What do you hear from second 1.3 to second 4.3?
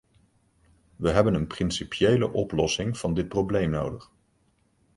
een principiële oplossing van dit probleem nodig.